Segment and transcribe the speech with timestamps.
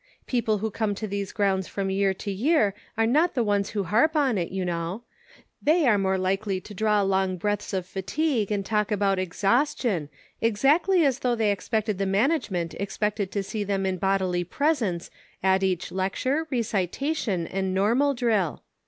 [0.25, 3.69] The people who come to these grounds from year to year, are not the ones
[3.69, 5.03] who harp on it, you know;
[5.61, 10.09] they are more likely to draw long breaths of fatigue and talk about' exhaustion;'
[10.41, 13.85] exactly as though they supposed the management expected 258 "IN HIS NAME." to see them
[13.93, 15.11] in bodily presence
[15.43, 18.63] at each lecture, rec itation, and Normal drill.